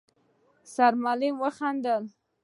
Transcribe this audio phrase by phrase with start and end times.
[0.73, 2.03] سرمعلم وخندل: